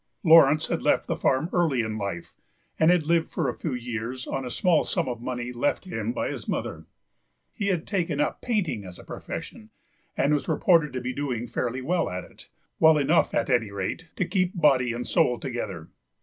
Laurence 0.23 0.65
had 0.65 0.81
left 0.81 1.05
the 1.05 1.15
farm 1.15 1.47
early 1.53 1.81
in 1.81 1.95
life, 1.95 2.33
and 2.79 2.89
had 2.89 3.05
lived 3.05 3.29
for 3.29 3.47
a 3.47 3.53
few 3.53 3.73
years 3.73 4.25
on 4.25 4.43
a 4.43 4.49
small 4.49 4.83
sum 4.83 5.07
of 5.07 5.21
money 5.21 5.51
left 5.53 5.85
him 5.85 6.11
by 6.11 6.27
his 6.29 6.47
mother; 6.47 6.87
he 7.53 7.67
had 7.67 7.85
taken 7.85 8.19
up 8.19 8.41
painting 8.41 8.83
as 8.83 8.97
a 8.97 9.03
profession, 9.03 9.69
and 10.17 10.33
was 10.33 10.47
reported 10.47 10.91
to 10.91 11.01
be 11.01 11.13
doing 11.13 11.45
fairly 11.45 11.83
well 11.83 12.09
at 12.09 12.23
it, 12.23 12.49
well 12.79 12.97
enough, 12.97 13.35
at 13.35 13.47
any 13.47 13.69
rate, 13.69 14.09
to 14.15 14.25
keep 14.25 14.59
body 14.59 14.91
and 14.91 15.05
soul 15.05 15.39
together. 15.39 15.89